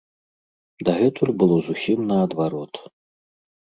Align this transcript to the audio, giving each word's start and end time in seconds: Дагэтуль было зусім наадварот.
Дагэтуль 0.89 1.33
было 1.43 1.55
зусім 1.69 1.99
наадварот. 2.09 2.73